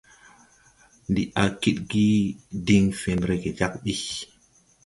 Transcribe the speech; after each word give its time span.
Ndi 1.09 1.23
a 1.41 1.43
kidgi 1.61 2.07
diŋ 2.65 2.85
fen 3.01 3.19
rege 3.29 3.49
jag 3.59 3.73
ɓi. 3.83 3.93